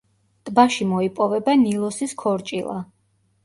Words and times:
ტბაში 0.49 0.87
მოიპოვება 0.93 1.57
ნილოსის 1.67 2.19
ქორჭილა. 2.25 2.79